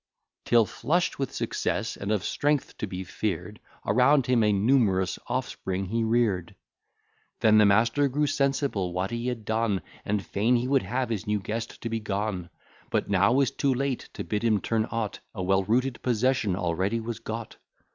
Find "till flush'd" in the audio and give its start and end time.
0.45-1.17